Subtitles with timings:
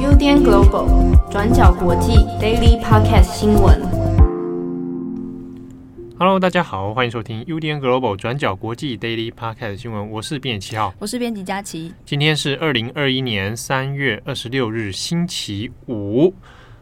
[0.00, 3.82] UDN Global 转角国际 Daily Podcast 新闻。
[6.18, 10.10] Hello，大家好，欢迎收听 UDN Global 转角国际 Daily Podcast 新闻。
[10.10, 11.92] 我是编辑七号，我是编辑佳琪。
[12.06, 16.32] 今天是二零二一年三月二十六日，星期五。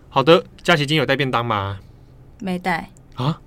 [0.09, 1.81] 好的，佳琪今天有带便当吗？
[2.39, 3.41] 没带啊。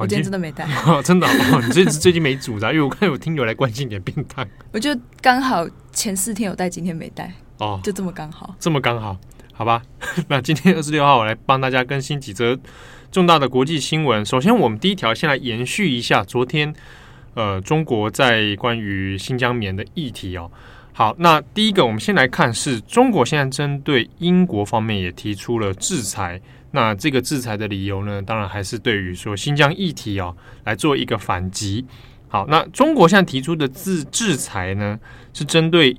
[0.00, 1.62] 我今天真的没带，哦、真的哦！
[1.62, 4.48] 你最最近没煮的，因为我看有听友来关心你的便当。
[4.72, 9.18] 我就刚好前四天有带，今天没带哦，就这么刚好，这么刚好，
[9.52, 9.82] 好吧？
[10.28, 12.58] 那今天二十六号，我来帮大家更新几则
[13.12, 14.24] 重大的国际新闻。
[14.24, 16.74] 首先，我们第一条先来延续一下昨天，
[17.34, 20.50] 呃，中国在关于新疆棉的议题哦。
[20.94, 26.40] 好，那第一个，我们先来看是中国现在针对英国方面也提出了制裁。
[26.72, 31.84] 那这个制裁的理由呢，当然还是对于说新疆议题哦，来做一个反击。
[32.28, 34.96] 好，那中国现在提出的制制裁呢，
[35.32, 35.96] 是针对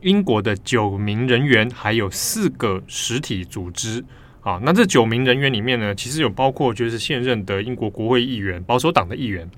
[0.00, 4.02] 英国的九名人员，还有四个实体组织。
[4.40, 9.50] 好，那这九名人员里面呢，其实有包括就是现任的英国国会议员、保守党的议员，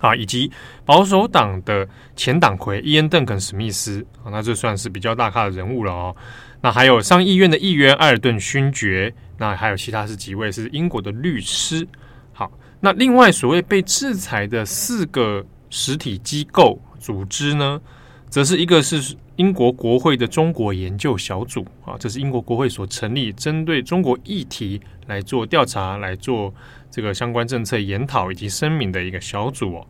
[0.00, 0.50] 啊，以及
[0.84, 4.04] 保守党的前党魁伊恩·邓肯·史密斯。
[4.24, 6.16] 啊，那这算是比较大咖的人物了哦。
[6.62, 9.14] 那还有上议院的议员艾尔顿勋爵。
[9.38, 11.86] 那还有其他是几位是英国的律师。
[12.32, 17.80] 好，那另外所谓被制裁的四个实体机构组织呢，
[18.28, 26.52] 则是一个是英国国会的中国研究小组啊，这是英国国会所成立，针对中国议题来做调查、来做
[26.90, 29.86] 这个相关政策研讨以及声明的一个小组哦。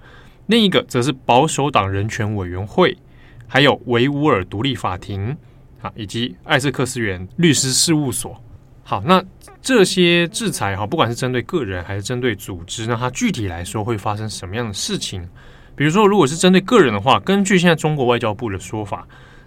[0.46, 2.96] 另一个则是保守党人权委员会，
[3.46, 5.36] 还有维吾尔独立法庭
[5.80, 8.40] 啊，以及艾斯克斯元律师事务所。
[8.88, 9.20] 好，那
[9.60, 15.28] 这些制裁哈，不管是针对个人还是针对组织，那它具体来说会发生什么样的事情？
[15.74, 19.04] 比如说，如果是针对个人的话，根据现在中国外交部的说法，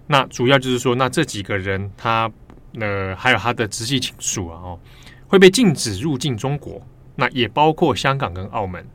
[0.07, 2.29] 那主要就是说，那这几个人他
[2.81, 4.79] 呃还有他的直系亲属啊，哦，
[5.25, 6.85] 会被禁止入境中国，
[7.15, 8.85] 那也包括香港跟澳门。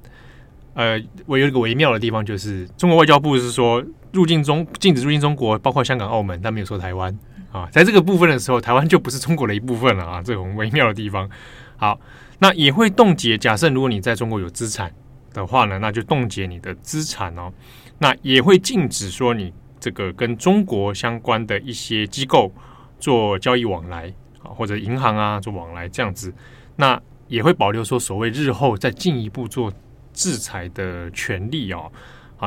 [0.75, 3.83] 呃，我有一个微妙的地方，就是中国外交部是说
[4.13, 7.19] 入境中禁止入境中国，包括香港、澳门，但没有说台湾。
[7.55, 11.31] 啊，在这个部分的时候，台湾就不是中国的一部分了啊， 这种微妙的地方。
[11.77, 12.01] 好，
[12.41, 13.39] 那也会冻结。
[13.39, 14.93] 假设如果你在中国有资产
[15.33, 17.53] 的话呢，那就冻结你的资产哦。
[17.99, 22.53] 那也会禁止说你这个跟中国相关的一些机构
[22.99, 24.13] 做交易往来
[24.43, 26.35] 啊，或者银行啊做往来这样子。
[26.75, 29.73] 那也会保留说所谓日后再进一步做
[30.13, 31.93] 制裁的权利哦。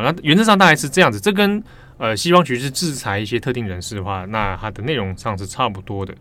[0.01, 1.19] 那原则上大概是这样子。
[1.19, 1.63] 这跟
[1.99, 6.13] 呃，西方局势制裁一些特定人士的话，那它的内容上是差不多的。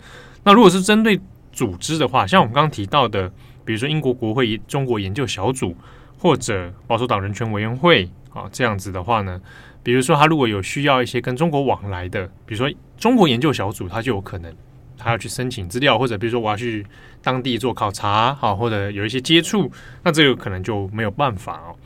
[0.43, 1.21] 那如果是针对
[1.53, 3.31] 组织的话，像我们刚刚提到的，
[3.63, 5.77] 比如说英国国会中国研究小组
[6.19, 9.39] 或者保守党人权委员会啊，这样子的话呢，
[9.83, 14.51] 比如说他如果有需要一些跟中国往来的，比如说中国研究小组，他就有可能
[14.97, 16.87] 他要去申请资料，或者比如说我要去
[17.21, 19.71] 当地做考察，好，或者有一些接触，
[20.03, 21.77] 那这个可能就没有办法哦。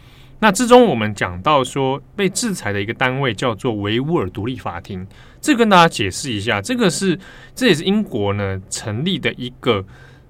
[0.42, 5.06] 那之中，我们讲到说被制裁的一个单位叫做维吾尔独立法庭，
[5.38, 7.18] 这跟大家解释一下，这个是
[7.54, 9.84] 这也是英国呢成立的一个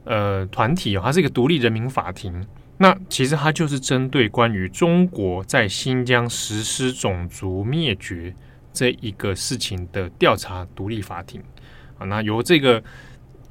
[0.04, 2.44] 呃团体哦，它是一个独立人民法庭。
[2.78, 8.34] 那其实它就是针对关于中国在新疆实施种族灭绝
[8.72, 11.40] 这一个事情的调查独立法庭
[11.98, 12.06] 啊。
[12.06, 12.82] 那由这个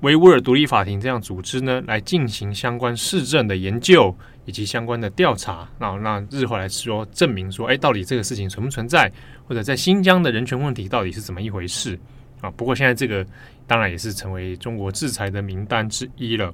[0.01, 4.13] 维吾尔独立法庭这样组织呢来进行相关事证的研究。
[4.49, 9.11] 以及相关的调查，那那日后来说证明说，哎，到底这个事情存不存在，
[9.47, 11.97] 或者在新疆的人权问题到底是怎么一回事
[12.41, 12.49] 啊？
[12.57, 13.23] 不过现在这个
[13.67, 16.51] 当然也是成为中国制裁的名单之一了。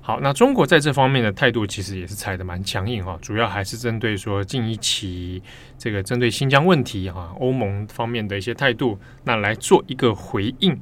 [0.00, 5.40] 好，那中国在这方面的态度其实也是踩得蛮强硬哈，主要还是针对说近一期
[5.78, 10.76] 这个针对新疆问题哈，欧盟方面的一些态度，那来做一个回应。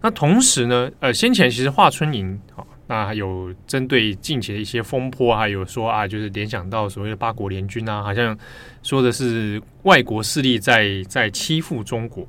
[0.00, 2.64] 那同时呢，呃，先前其实华春莹啊。
[2.90, 8.36] 那还有针对近期的一些风波，还有说啊，就是联想到所谓的八国联军啊，好像
[8.82, 12.26] 说的是外国势力在在欺负中国。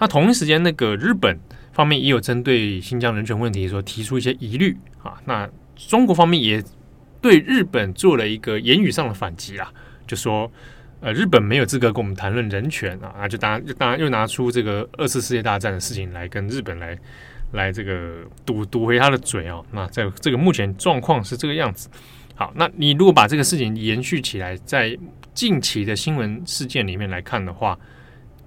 [0.00, 1.38] 那同一时间，那个日本
[1.72, 5.14] 方面也有针对新疆人权问题说提出一些疑虑啊。
[5.26, 6.60] 那中国方面也
[7.22, 9.72] 对日本做了一个言语上的反击啊，
[10.08, 10.50] 就说
[10.98, 16.98] 呃，日本没有资格跟我们谈论人权啊，啊，就当然就当然又拿出这个二次世界大战的事情来跟日本来。
[17.54, 21.88] 来这个堵堵回他的嘴哦，那这这个目前状况是这个样子。
[22.34, 24.96] 好，那你如果把这个事情延续起来，在
[25.32, 27.78] 近期的新闻事件里面来看的话，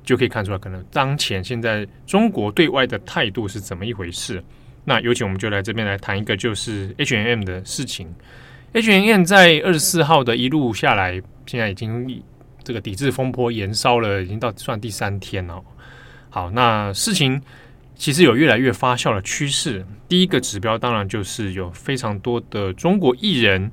[0.03, 4.43] 就可以看出来，可能当前现在中国对外的态度是怎么一回事。
[4.83, 8.13] 那有请我们就来这边来谈一个，就是 H&M 的事情。
[8.73, 12.23] H&M 在二十四号的一路下来，现在已经
[12.63, 15.61] 这个抵制风波延烧了，已经到算第三天了。
[16.29, 17.41] 好，那事情
[17.97, 19.85] 其实有越来越发酵的趋势。
[20.07, 23.71] 第一个指标当然就是有非常多的中国艺人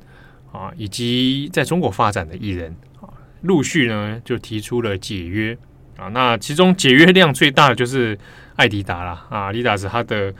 [0.50, 3.06] 啊，以及在中国发展的艺人啊，
[3.42, 5.56] 陆续呢就提出了解约
[5.96, 6.08] 啊。
[6.08, 8.18] 那其中解约量最大的就是
[8.56, 10.34] 艾迪达啦啊，迪达斯他的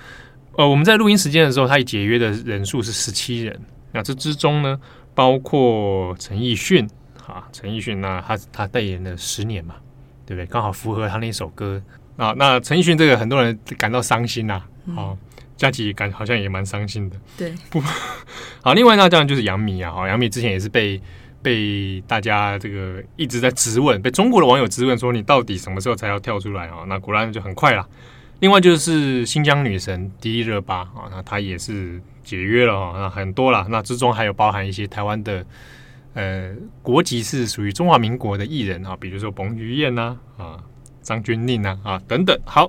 [0.57, 3.61] 呃，我们在录音时间的时候，他解约的人数是十七人。
[3.93, 4.81] 那这之中呢，
[5.15, 6.89] 包括陈奕迅
[7.27, 9.77] 啊，陈奕迅那他他代言了十年嘛，
[10.27, 10.47] 对不对？
[10.47, 11.81] 刚好符合他那首歌。
[12.17, 17.17] 啊，那陈奕迅这个很多人感到伤心呐、啊，好、嗯，佳琪感好像也蛮伤心的。
[17.37, 17.81] 对，不
[18.63, 18.73] 好。
[18.73, 21.01] 另外那当然就是杨幂啊，好，杨幂之前也是被
[21.43, 26.85] 被大家这个一直在质问，被中国的网友质问说，你到底什么时候才要跳出来啊？
[26.87, 27.85] 那果然就很快了。
[28.39, 33.67] 另外就是新疆女神迪丽热巴啊，那她也是解约了啊，那很多了。
[33.69, 35.45] 那之中还有包含一些台湾的
[36.15, 40.63] 呃国籍是属于中华民国的艺人啊，比如说彭于晏呐啊。
[41.05, 42.69] 张钧甯啊啊等等，好，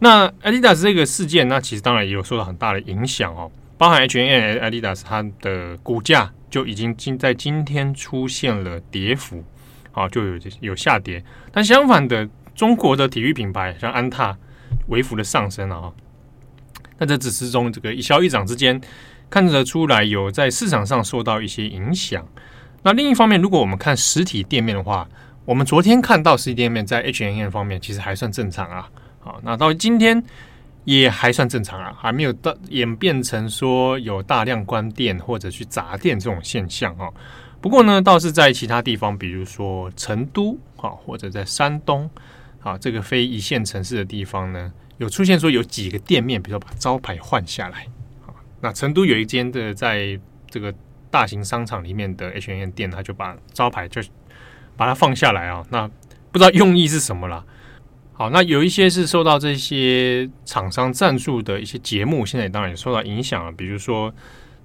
[0.00, 3.48] 那 Adidas 这个事件，那其实当然也有受到很大的影响哦，
[3.78, 9.44] 包含 H&M、Adidas 它的股价就已经今在今天出现了跌幅，
[9.92, 11.22] 啊，就有有下跌。
[11.52, 14.36] 但相反的，中国的体育品牌像安踏
[14.88, 15.92] 微幅的上升了啊。
[16.98, 18.80] 那这只是中这个一消一涨之间，
[19.30, 22.26] 看得出来有在市场上受到一些影响。
[22.82, 25.08] 那另一方面，如果我们看实体店面的话，
[25.50, 28.88] 我们昨天看到实体店面在 H&M 方面其实还算正常啊，
[29.18, 30.22] 好，那到今天
[30.84, 37.10] 也还算正常啊，还没有到演变成说有大量关店或者去砸店这种现象啊。
[37.60, 42.08] 不过呢，倒是在其他地方，比如说成都啊，或者在山东
[42.60, 47.88] 啊，这个非一线城市的地方呢，有出现说有几个店面，比如说把招牌换下来
[48.24, 48.30] 啊。
[48.60, 50.16] 那成都有一间的在
[50.48, 50.72] 这个
[51.10, 54.00] 大型商场里面的 H&M 店，他就把招牌就。
[54.76, 55.88] 把它放下来啊，那
[56.32, 57.44] 不知道用意是什么啦。
[58.12, 63.52] 好，那有一些是受到这些厂商赞助的一些节目，现在当然也受到影响了。
[63.52, 64.12] 比如说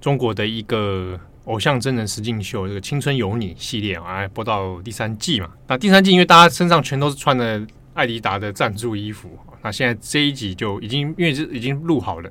[0.00, 5.48] 中国的一个偶像真人实境秀，这个《青春有你》系列啊，播到第三季嘛。
[5.68, 12.30] 那第三季因为大家身上全都是穿的艾迪达的赞助衣服，那现在这一集就已经因为已经录好了，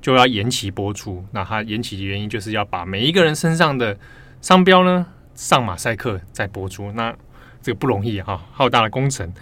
[0.00, 1.22] 就要延期播出。
[1.32, 3.98] 那它延期的原因就是要把每一个人身上的
[4.40, 5.04] 商标呢。
[5.34, 7.14] 上马赛克再播出，那
[7.62, 9.32] 这个不容易哈，浩大的工程。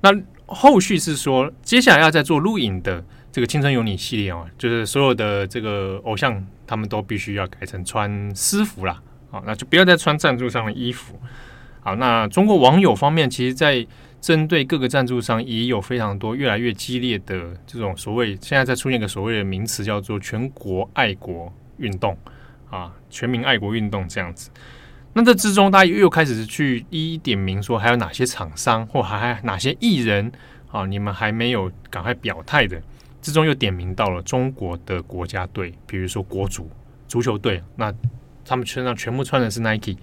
[0.00, 0.10] 那
[0.46, 3.02] 后续是说，接下来要再做录影的
[3.32, 11.18] 这个《青春有你》系列啊，就是所有的这个偶像他们都必须要改成穿私服啦，啊，那就不要再穿赞助商的衣服。
[11.80, 13.86] 好，那中国网友方面，其实，在
[14.20, 22.16] 针对各个赞助商也有非常多越来越激烈的这种所谓，现在在出现一个所谓的名词叫做“全国爱国运动”
[22.70, 24.50] 啊，全民爱国运动这样子。
[25.16, 30.30] 那这之中，大家又又开始去一一点名，说还有哪些厂商或还还哪些艺人
[30.72, 30.84] 啊？
[30.86, 32.82] 你们还没有赶快表态的，
[33.22, 36.68] 之中又点名到了中国的国家队，比如说国足
[37.06, 37.94] 足球队，那
[38.44, 39.96] 他们身上全部穿的是 Nike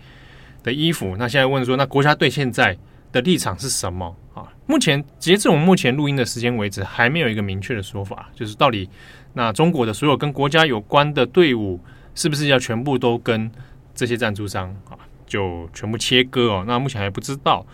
[0.64, 1.18] 的衣服。
[1.18, 2.78] 那现在问说，那国家队现在
[3.12, 4.48] 的立场是什么啊？
[4.66, 8.90] 目前截至我们目前录音的时间为止，还没有一个明确的说法，就是到底
[9.34, 11.82] 那中国的所有跟国家有关的队伍，
[12.16, 13.52] 是不是要全部都跟？
[13.94, 14.98] 这些赞助商啊，
[15.32, 16.66] 就全部切割哦。
[16.68, 17.66] 那目前还不知道。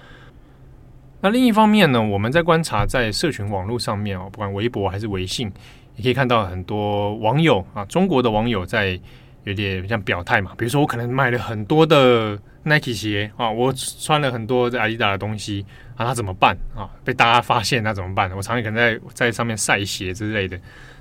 [1.21, 5.51] 那另一方面呢，我们在观察在社群网络上面哦，不管微博还是微信，
[5.95, 8.99] 也可以看到很多网友啊，中国的网友在
[9.43, 10.51] 有点像表态嘛。
[10.55, 16.87] 比如说，我可能买了很多的 Nike 鞋啊，我穿了很多在阿迪达的东西啊，那怎么办啊？
[17.03, 18.29] 被大家发现那怎么办？
[18.37, 20.55] 我常常可能在在上面晒鞋之类的。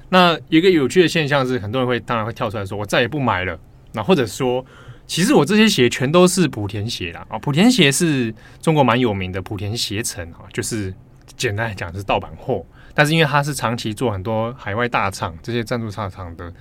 [0.09, 3.59] 那一个有趣的现象是，很多人会当然会跳出来说，我再也不买了。
[3.93, 4.65] 那或者说。
[5.07, 7.39] 其实我这些鞋全都是莆田鞋啦啊！
[7.39, 10.93] 莆田鞋是中国蛮有名的，莆田鞋城啊，就是
[11.37, 12.67] 简单来讲是盗版货。
[12.93, 16.53] 但是因为它是长期做很多海外大厂这些赞助大厂的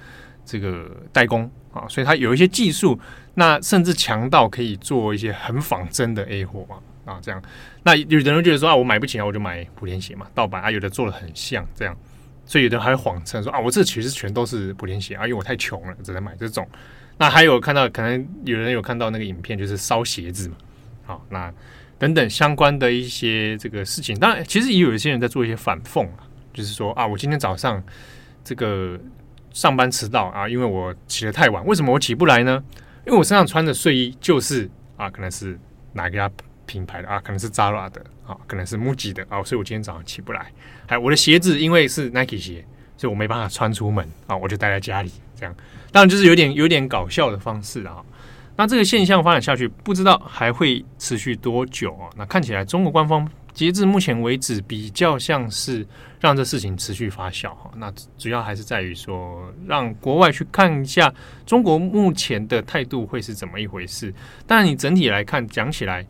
[0.45, 2.99] 这个代工啊，所以它有一些技术，
[3.33, 6.77] 那甚至强到可以做一些很仿真的 A 货嘛
[7.11, 7.41] 啊这样。
[7.83, 11.97] 那有的人觉得说啊，我买不起啊，我就买莆田鞋嘛，盗版啊，有的做的很像这样，
[12.45, 16.67] 所以有的人还谎称说啊，我这其实全都是莆田鞋啊，因为我太穷了，只能买这种。
[17.17, 20.55] 那还有看到，可能有人有看到那个影片，就是烧鞋子嘛，
[21.05, 21.53] 好，那
[21.97, 27.81] 等等相关的一些这个事情，当然其实也有一些人在做一些反讽啊，就是说啊，我今天早上
[28.43, 28.99] 这个
[29.53, 32.61] 上班迟到啊，因为我起得太晚，为什么我起不来呢？
[33.05, 35.57] 因为我身上穿的睡衣就是啊，可能是
[35.93, 36.29] 哪个家
[36.65, 40.47] 品牌的啊，可能是 Zara 的啊，可能是 MUJI 的啊，所以我今天早上起不来。
[40.85, 42.65] 还有我的鞋子因为是 Nike 鞋，
[42.97, 45.55] 所以我没办法穿出门啊，我就待在家里这样。
[45.95, 48.03] 当然，就是有点有点搞笑的方式啊。
[48.57, 52.09] 那这个现象发展下去，不知道还会持续多久啊？
[52.17, 55.87] 那看起来中国官方截至目前为止，比较像是
[56.19, 57.71] 让这事情持续发酵哈。
[57.77, 61.09] 那主要还是在于说，让国外去看一下
[61.45, 64.13] 中国目前的态度会是怎么一回事。
[64.45, 66.05] 但，你整体来看，讲起来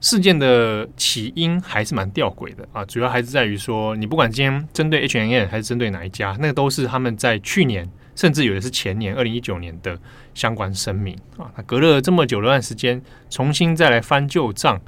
[0.00, 2.82] 事件的起因还是蛮吊诡的啊。
[2.86, 7.86] 主要还是在于说，你不管今天针对 H N N 还是针对哪一家，那个都是他们在去年。
[8.16, 9.96] 甚至有的是前年二零一九年的
[10.34, 14.80] 相关声明啊，那隔了这么久的段时间，重新再来翻旧账，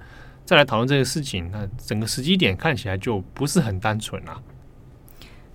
[0.44, 4.42] 再来讨论这个事情，那整个时机点看起来就不是很单纯了。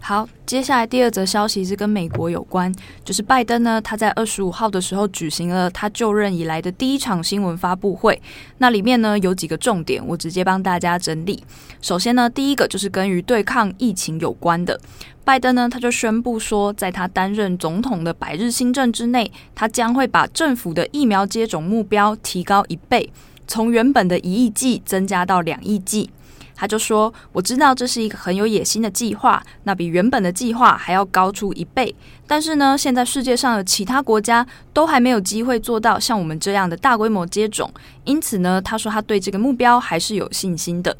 [0.05, 2.69] 好，接下来第二则消息是跟美国有关，
[3.05, 8.21] 就是拜登呢，他在二十五号的时候举行了他就任以来的第一场新闻发布会。
[8.57, 11.41] 那里面呢有几个重点，我直接帮大家整理。
[11.81, 14.77] 首先呢，第一个就是跟于对抗疫情有关的，
[15.23, 23.09] 拜登呢他就宣布说，在他担任总统的百日新政之内，他将会把政府的疫苗接种目标提高一倍，
[23.47, 26.09] 从原本的一亿剂增加到两亿剂。
[26.55, 31.93] 他就说：“我知道这是一个很有野心的计划，那比原本的计划还要高出一倍。
[32.27, 37.71] 但是呢，现在世界上的其他国家都还没有机会做到像我们这样的大规模接种，
[38.03, 40.95] 因此呢，他说他对这个目标还是有信心的。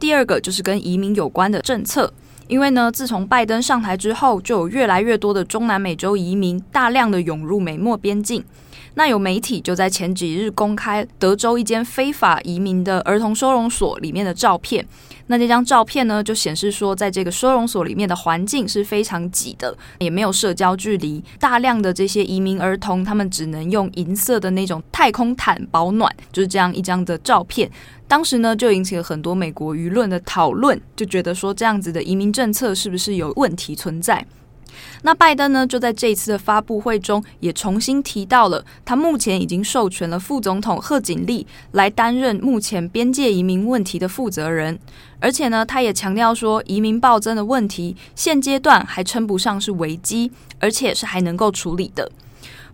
[0.00, 2.12] 第二个就是跟移民有关的政策，
[2.48, 8.44] 因为呢，自从拜登上台之后，就有越来越多的中南美洲移民大量的涌入美墨边境。”
[8.94, 14.86] 那有媒体就在前几日公开德州一间非法移民的儿童收容所里面的照片。
[15.26, 21.22] 那这张照片呢，就显示说，在这个收容所里面的环境是非常挤的，也没有社交距离。
[21.40, 27.70] 大量的这些移民儿童，他们只能用银色的那种太空毯保暖，就是这样一张的照片。
[28.06, 34.24] 当时呢，就引起了很多美国舆论的讨论，就觉得说这样子的移民政策是不是有问题存在？
[35.06, 44.78] 那拜登呢，就在这一次的发布会中，也重新提到了他目前已经授权了副总统贺锦丽来担任目前边界移民问题的负责人，
[45.20, 52.10] 而且呢，他也强调说，移民暴增的问题现阶段还称不上是危机，而且是还能够处理的。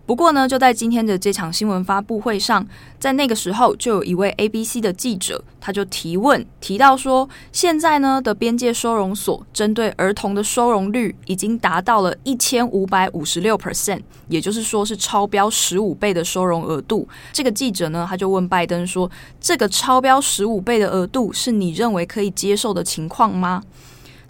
[0.05, 2.67] 不过呢，就在今天的这场新闻发布会上，
[2.99, 17.07] 在那个时候，就有一位 ABC 的记者，他就提问提到说，现在呢的边界收容所针对儿童的收容率已经达到了一千五百五十六 percent，也就是说是超标十五倍的收容额度。
[17.31, 23.63] 这个记者呢，他就问拜登说，这个超标十五倍的额度是你认为可以接受的情况吗？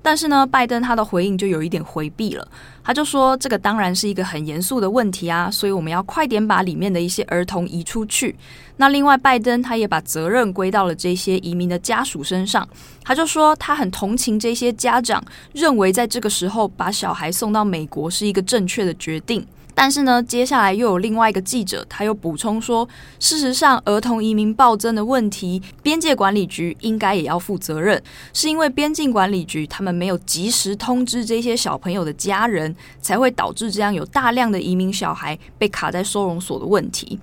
[0.01, 2.48] 但是呢，拜登他的回应就有一点回避了。
[2.84, 8.36] 他就说：“这个当然是一个很严肃的问题啊，所以我们要快点把里面的一些儿童移出去。”
[8.77, 12.67] 那另外，拜登他也把责任归到了这些移民的家属身上。
[13.03, 19.46] 他就说他很同情这些家长，认为在这个时候把小孩送到美国是一个正确的决定。
[19.74, 22.88] 但是呢，接下来又有另外一个记者，他又补充说，
[23.20, 28.01] 事实上，儿童移民暴增的问题，边界管理局应该也要负责任，
[28.34, 37.20] 是因为边境管理局他们没有及时通知这些小朋友的家人，才会导致这样有大量的移民小孩被卡在收容所的问题。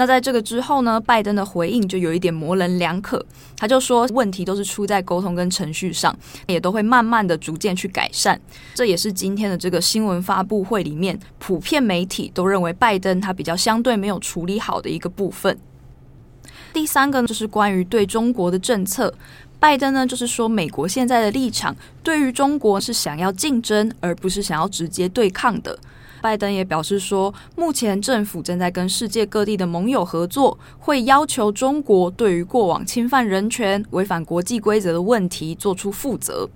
[0.00, 3.22] 那在这个之后呢，拜登的回应就有一点模棱两可。
[3.58, 8.40] 他就说，问题都是出在沟通跟程序上，也都会慢慢的逐渐去改善。
[8.72, 15.58] 这也是今天的这个新闻发布会里面，普遍媒体都认为拜登他比较相对没有处理好的一个部分。
[16.72, 19.12] 第三个呢，就是关于对中国的政策，
[19.58, 25.78] 拜登呢就是说，美国现在的立场对于中国是想要竞争，而不是想要直接对抗的。
[26.20, 36.48] 拜登也表示说，目前政府正在跟世界各地的盟友合作，会要求中国对于过往侵犯人权、违反国际规则的问题做出负责。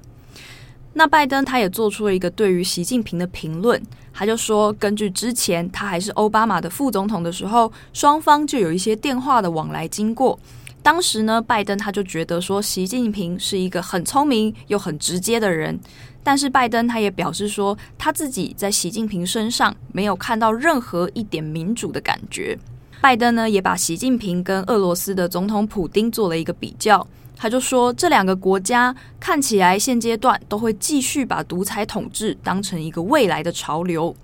[0.93, 10.39] 那拜登他也做出了一个对于习近平的评论，他就说，根据之前他还是奥巴马的副总统的时候，双方就有一些电话的往来经过。
[10.85, 15.81] 当时呢，拜登他就觉得说，习近平是一个很聪明又很直接的人。
[16.23, 22.59] 但是拜登他也表示说，他自己在习近平身上没有看到任何一点民主的感觉。
[23.01, 34.15] 拜登呢也把习近平跟俄罗斯的总统普丁做了一个比较，他就说，这两个国家看起来现阶段都会继续把独裁统治当成一个未来的潮流，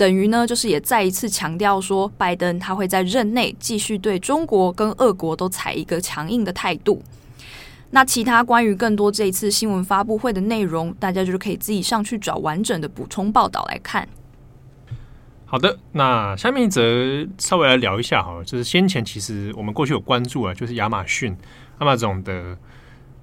[0.00, 7.02] 等于呢就是也再一次强调说，拜登他会在任内继续对中国跟俄国都采一个强硬的态度。
[7.90, 14.08] 那其他关于更多这一次新闻发布会的内容，大家就是可以自己上去找完整的补充报道来看。
[15.44, 16.82] 好的，那下面一则
[17.36, 21.36] 稍微来聊一下哈，就是先前其实我们过去有关注啊，就是亚马逊、
[21.80, 22.56] 亚马逊的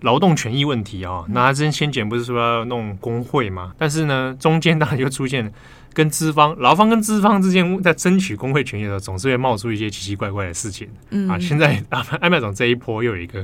[0.02, 1.26] 劳动权益问题啊。
[1.30, 3.74] 那他之前先前不是说要弄工会嘛？
[3.80, 5.52] 但是呢，中间当然就出现
[5.98, 10.88] 跟资方、劳方跟资方之间在争取工会权益的时候，总是会冒出一些奇奇怪怪的事情。
[11.10, 13.44] 嗯啊，现在啊，艾麦总这一波又有一个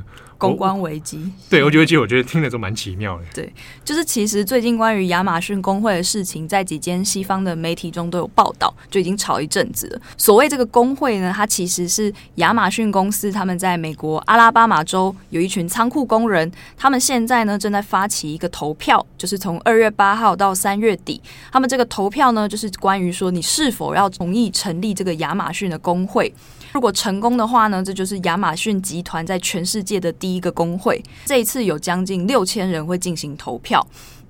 [0.50, 1.31] 公关危机。
[1.50, 3.23] 对，我觉得其实我觉得听着都蛮奇妙的。
[3.33, 3.51] 对，
[3.83, 10.01] 就是其实最近关于亚马逊工会的事情，在几间西方的媒体中都有报道，就已经吵一阵子了。
[10.15, 21.21] 所谓这个工会呢，它其实是亚马逊公司他们在美国阿拉巴马州有一群仓库工人，他们现在呢正在发起一个投票，就是从二月八号到三月底，
[21.51, 22.43] 他们这个投票呢。
[22.53, 26.31] 就是关于说你是否要同意成立这个亚马逊的工会。
[26.73, 31.01] 如果成功的话呢，这就是亚马逊集团在全世界的第一个工会。
[31.25, 33.85] 这一次有将近六千人会进行投票，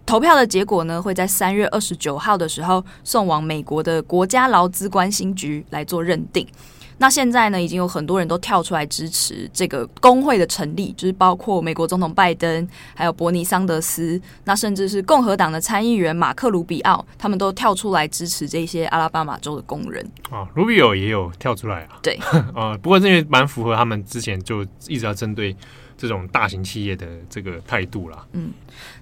[0.05, 6.45] 投票的结果呢会在三月二十九号的时候送往美国的国家劳资关心局来做认定。
[6.97, 20.05] 那现在呢，已经有很多人都跳出来支持这个工会的成立，就是包括美国总统拜登，还有伯尼桑德斯，那甚至是共和党的参议员马克卢比奥，他们都跳出来支持这些阿拉巴马州的工人。
[20.29, 21.99] 啊，卢比奥也有跳出来啊。
[22.01, 22.17] 对，
[22.55, 25.55] 啊， 不过这也蛮符合他们之前就一直要针对
[25.97, 28.25] 这种大型企业的这个态度啦。
[28.33, 28.51] 嗯。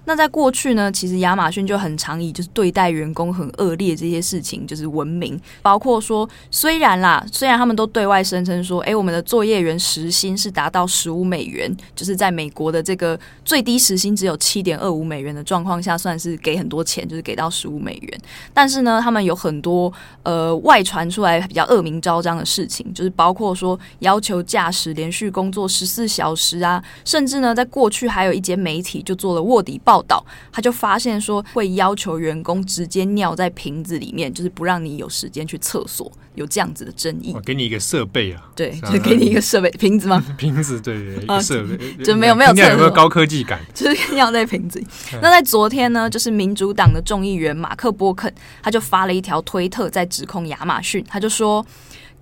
[0.04, 18.20] 那在过去呢，其实亚马逊就很常以就是对待员工很恶劣这些事情就是闻名，包括说虽然啦，虽然他们都对外声称说，哎，我们的作业员时薪是达到十五美元，就是在美国的这个最低时薪只有七点二五美元的状况下，算是给很多钱，就是给到十五美元。
[18.52, 19.90] 但是呢，他们有很多
[20.24, 37.32] 呃外传出来比较恶名昭彰的事情，就是包括说要求驾驶连续工作十四小时啊，甚至呢，在过去还有一间媒体就做了卧底报道，他就发现说会要求员工直接尿在瓶子里面，就是不让你有时间去厕所，有这样子的争议。
[37.34, 40.22] 我给你一个设备啊，对，就给你一个设备瓶子吗？
[40.36, 43.60] 瓶子，对对，一个设备 就没有没有厕所，有没有高科技感？
[43.74, 44.86] 就是尿在瓶子里。
[45.20, 51.64] 那在昨天呢，就是民主党的众议员马克波肯，他就发了一条推特在指控亚马逊，他就说。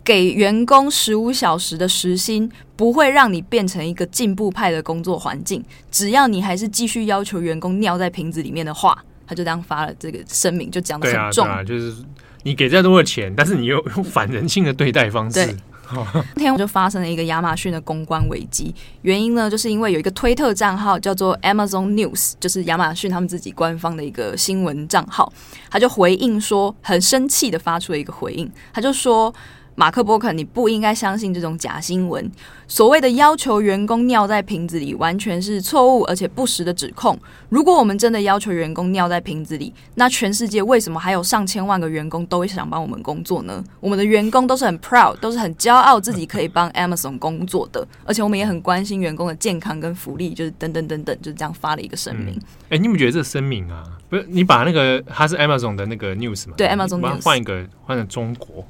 [0.03, 5.63] 给员工十五小时的时薪，不会让你变成一个进步派的工作环境。
[5.91, 11.45] 只要你还是继续要求员工尿在瓶子里面的话，他就这样发了这个声明，就讲的很重。
[11.45, 11.97] 对啊，就是
[12.43, 15.55] 你给再多的钱，但是你又用反人性的对待方式。
[16.37, 18.73] 那天我就发生了一个亚马逊的公关危机，
[19.03, 25.33] 原因呢，就是因为有一个推特账号叫做 Amazon News，就是亚马逊他们自己官方的一个新闻账号，
[25.69, 29.35] 他就回应说，很生气的发出了一个回应，他就说。
[29.81, 32.31] 马克波肯，你不应该相信这种假新闻。
[32.69, 37.19] 所谓的要求员工尿在瓶子里，完全是错误而且不实的指控。
[37.49, 43.65] 如果我们真的要求员工尿在瓶子里，那全世界为什么还有上千万个员工都会想帮我们工作呢？
[43.81, 52.35] 我们的员工都是很 proud，都是很骄傲自己可以帮 Amazon 工作的，而且我们也很关心员工的健康跟福利，就是等等等等，就这样发了一个声明。
[52.35, 56.53] 哎、嗯，欸，你们觉得这个声明啊，不是你把那个他是 Amazon 的那个 news 嘛？
[56.59, 58.67] 对，Amazon news 换一个换成中国。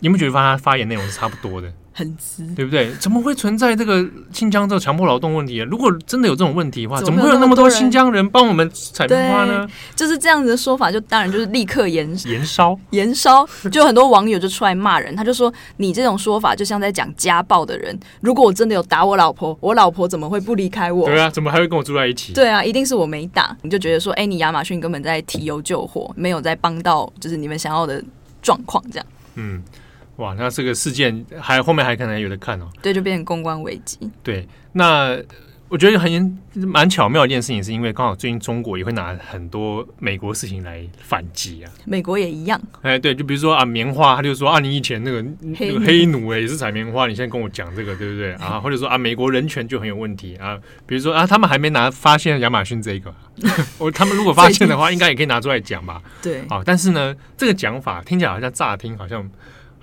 [0.00, 2.92] 你们觉得他发言内容是差不多的，很直，对不对？
[2.96, 5.66] 怎么会存在这个新疆这个强迫劳动问题啊？
[5.70, 9.66] 如果真的有这种问题的话，怎么会有那么多新疆人帮我们采棉花呢？
[9.94, 13.46] 就是这样子的说法，就当然就是立刻延延烧，延烧。
[13.72, 17.98] 就很多网友就出来骂人，他就说：“你这种说法就像在讲家暴的人。
[18.20, 21.06] 如果我真的有打我老婆，我老婆怎么会不离开我？
[21.06, 22.34] 对啊，怎么还会跟我住在一起？
[22.34, 23.56] 对啊，一定是我没打。
[23.62, 28.04] 你就觉得说，哎，你亚马逊根本在提油救火，没有在帮到就是你们想要的
[28.42, 29.06] 状况，这样。
[29.36, 29.62] 嗯。”
[30.16, 32.68] 哇，那这个事件还后面还可能有的看哦。
[32.82, 33.98] 对，就变成公关危机。
[34.22, 35.16] 对，那
[35.68, 41.70] 我觉得很蛮巧妙的一件事情，是因为刚好最近中国也会拿很多美国事情来反击啊。
[41.84, 42.58] 美国也一样。
[42.82, 48.58] 哎，对，就比如说啊，棉花，他就说啊，你以前那个那个黑奴哎也是采棉花，你现在跟我讲这个，对不对啊？
[48.62, 50.56] 或者说啊，美国人权就很有问题啊。
[50.86, 53.12] 比如说啊，他们还没拿发现亚马逊这个，
[53.76, 56.00] 我他们如果发现的话， 应该也可以拿出来讲吧？
[56.22, 56.42] 对。
[56.48, 59.28] 啊，但是呢，这个讲法听起来好像乍听好像。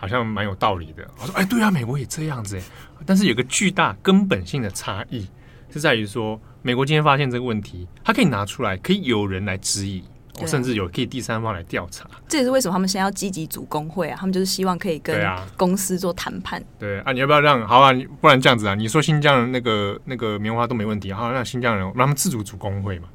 [0.03, 1.09] 好像蛮有道理的。
[1.21, 2.61] 我说，哎，对啊，美国也这样子哎。
[3.05, 5.25] 但是有个巨大根本性的差异，
[5.69, 10.03] 是在于说，美国今天发现这个问题，它可以拿出来，可以有人来质疑，
[10.41, 12.05] 啊、甚至有可以第三方来调查。
[12.27, 14.17] 这也是为什么他们现在要积极组工会啊？
[14.19, 15.17] 他们就是希望可以跟
[15.55, 16.61] 公司做谈判。
[16.77, 17.65] 对啊，你要不要让？
[17.65, 18.75] 好啊，不然这样子啊？
[18.75, 23.07] 你说新疆人那个那个棉花都没问题，好，让新疆人让他们自主组工会嘛？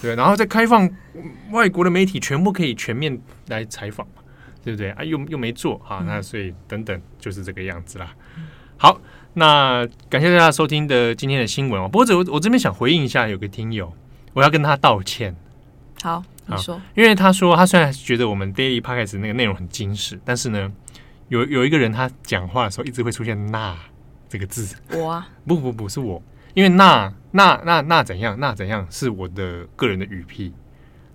[0.00, 0.88] 对，然后再开放
[1.50, 4.22] 外国的媒体全部可以全面来采访嘛？
[4.66, 5.04] 对不对啊？
[5.04, 8.12] 又又没做啊，那所以等等就是这个样子啦。
[8.76, 9.00] 好，
[9.34, 11.88] 那感谢大家收听的今天的新闻哦。
[11.88, 13.92] 不过我我这边想回应一下，有个听友，
[14.32, 15.36] 我要跟他道歉。
[16.02, 20.72] 好，你说，因为他说他虽然觉得我们 Daily Podcast 那个内容很精实，但是呢，
[21.28, 23.78] 有有一个人他讲话的时候一直会出现“那”
[24.28, 24.76] 这个字。
[24.90, 25.28] 我啊？
[25.46, 26.20] 不不不是我，
[26.54, 30.52] 因为那那那那怎样那怎样是我的个人的语癖，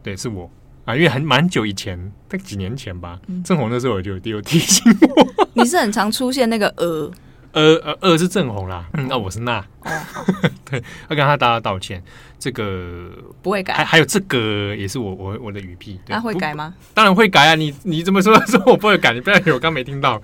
[0.02, 0.50] 对，是我。
[0.92, 7.12] 啊，因为很蛮久以前，大概几年前吧，正红那时候我就有提醒我， 你是很常出现那个呃。
[7.54, 9.92] 呃呃，二是正红啦，那、嗯啊、我是那，哦、
[10.64, 12.02] 对，要跟他大家道歉，
[12.40, 16.74] 这个不会改，还还有这个也是我我我的语癖，那会改吗？
[16.94, 19.12] 当然会改啊，你你怎么说 说我不会改？
[19.14, 20.22] 你不要以为我刚没听到，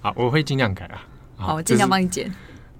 [0.00, 1.02] 好，我会尽量改啊，
[1.34, 2.32] 好，我尽量帮你剪，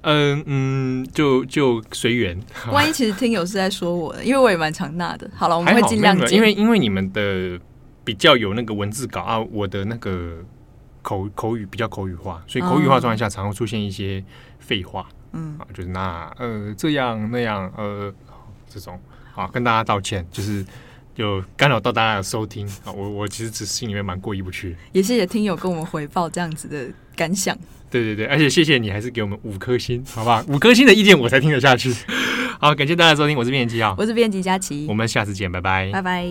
[0.03, 2.39] 嗯、呃、嗯，就就随缘。
[2.71, 7.59] 万一其实听友是在说我的，因为我也蛮常那的，好了，我们会尽量剪，因为因为你们的
[8.05, 10.39] 比较有那个文字稿啊，我的那个。
[11.05, 14.23] 口口语比较口语化，所以口语化状态下常会出现一些
[14.61, 18.15] 废话，嗯啊，就是那呃这样那样呃
[18.71, 18.97] 这种
[19.35, 20.65] 啊，跟大家道歉，就是
[21.17, 22.93] 有干扰到大家的收听啊。
[22.93, 26.87] 我我其实只是心里面蛮过意不去，也谢谢听友跟我们回报这样子的
[27.17, 27.57] 感想。
[27.91, 30.43] 对对对，而且谢谢你还是给我们五颗星，好不好？
[30.49, 31.95] 五颗星的意见我才听得下去。
[32.59, 36.27] 好，感谢大家收听，我是编辑啊，我是编辑佳琪，我们下次见，拜拜，拜拜。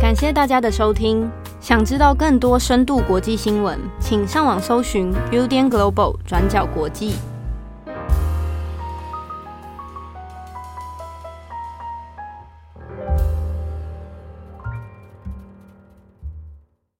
[0.00, 1.28] 感谢大家的收听。
[1.58, 7.14] 想知道更多深度国际新闻，请上网搜寻 Udan Global 转角国际。